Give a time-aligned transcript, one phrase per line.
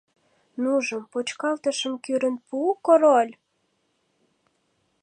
[0.63, 3.33] Нужым, почкалтышым кӱрын пу, Король!